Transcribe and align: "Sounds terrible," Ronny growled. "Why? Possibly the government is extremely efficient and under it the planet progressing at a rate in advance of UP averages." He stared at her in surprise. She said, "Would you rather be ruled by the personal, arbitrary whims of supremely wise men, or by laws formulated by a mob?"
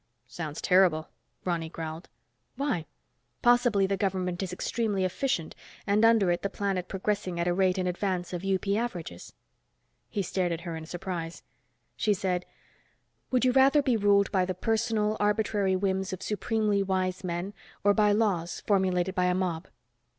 "Sounds 0.25 0.63
terrible," 0.63 1.09
Ronny 1.45 1.69
growled. 1.69 2.09
"Why? 2.55 2.87
Possibly 3.43 3.85
the 3.85 3.97
government 3.97 4.41
is 4.41 4.51
extremely 4.51 5.05
efficient 5.05 5.53
and 5.85 6.03
under 6.03 6.31
it 6.31 6.41
the 6.41 6.49
planet 6.49 6.87
progressing 6.87 7.39
at 7.39 7.47
a 7.47 7.53
rate 7.53 7.77
in 7.77 7.85
advance 7.85 8.33
of 8.33 8.43
UP 8.43 8.67
averages." 8.69 9.33
He 10.09 10.23
stared 10.23 10.51
at 10.51 10.61
her 10.61 10.75
in 10.75 10.87
surprise. 10.87 11.43
She 11.95 12.15
said, 12.15 12.47
"Would 13.29 13.45
you 13.45 13.51
rather 13.51 13.83
be 13.83 13.95
ruled 13.95 14.31
by 14.31 14.43
the 14.43 14.55
personal, 14.55 15.17
arbitrary 15.19 15.75
whims 15.75 16.11
of 16.13 16.23
supremely 16.23 16.81
wise 16.81 17.23
men, 17.23 17.53
or 17.83 17.93
by 17.93 18.11
laws 18.11 18.61
formulated 18.65 19.13
by 19.13 19.25
a 19.25 19.35
mob?" 19.35 19.67